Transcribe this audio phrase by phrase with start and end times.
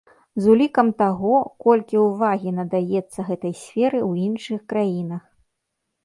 [0.43, 1.33] З улікам таго,
[1.65, 5.23] колькі ўвагі надаецца гэтай сферы ў іншых краінах.